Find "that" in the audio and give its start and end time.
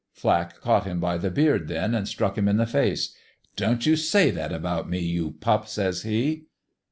4.31-4.51